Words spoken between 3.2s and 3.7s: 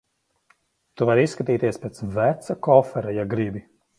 ja gribi.